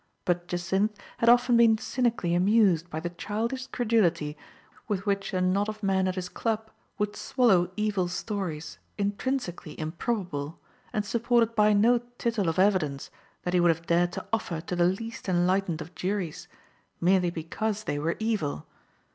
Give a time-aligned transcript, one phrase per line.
[0.25, 4.35] But Jacynth had often been cynically amused by the childish credulity
[4.87, 10.59] with which a knot of men at his club would swallow evil stories, intrinsically improbable,
[10.91, 13.11] and sup ported by no tittle of evidence
[13.43, 16.47] that he would have dared to offer to the least enlightened of juries,
[16.99, 18.65] merely because they were evil.